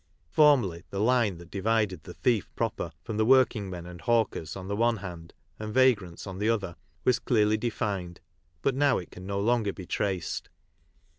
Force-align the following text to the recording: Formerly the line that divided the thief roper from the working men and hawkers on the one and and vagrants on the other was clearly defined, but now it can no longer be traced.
Formerly 0.31 0.83
the 0.89 0.99
line 0.99 1.37
that 1.37 1.51
divided 1.51 2.05
the 2.05 2.15
thief 2.15 2.51
roper 2.59 2.91
from 3.03 3.17
the 3.17 3.23
working 3.23 3.69
men 3.69 3.85
and 3.85 4.01
hawkers 4.01 4.55
on 4.55 4.67
the 4.67 4.75
one 4.75 4.97
and 4.97 5.31
and 5.59 5.71
vagrants 5.71 6.25
on 6.25 6.39
the 6.39 6.49
other 6.49 6.75
was 7.03 7.19
clearly 7.19 7.55
defined, 7.55 8.19
but 8.63 8.73
now 8.73 8.97
it 8.97 9.11
can 9.11 9.27
no 9.27 9.39
longer 9.39 9.71
be 9.73 9.85
traced. 9.85 10.49